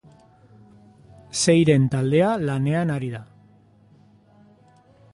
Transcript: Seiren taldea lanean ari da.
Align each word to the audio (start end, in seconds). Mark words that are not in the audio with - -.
Seiren 1.43 1.85
taldea 1.97 2.31
lanean 2.47 2.97
ari 2.97 3.13
da. 3.17 3.23